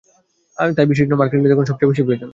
[0.75, 2.29] তাই বিশ্বের জন্য মার্কিন নেতৃত্ব এখন অতীতের যেকোনো সময়ের চেয়ে বেশি প্রয়োজন।